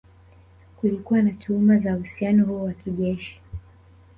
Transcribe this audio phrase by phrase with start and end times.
[0.77, 3.39] Kulikuwa na tuhuma za uhusiano huo wa kijeshi